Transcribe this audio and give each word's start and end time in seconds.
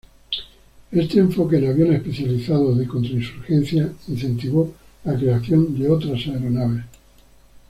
Este 0.91 1.19
enfoque 1.21 1.57
en 1.57 1.69
aviones 1.69 1.97
especializados 1.97 2.75
de 2.75 2.87
contrainsurgencia 2.87 3.93
incentivo 4.07 4.73
la 5.03 5.13
creación 5.13 5.77
de 5.77 5.91
otras 5.91 6.25
aeronaves. 6.25 6.83